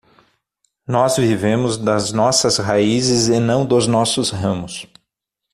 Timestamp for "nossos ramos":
3.85-4.87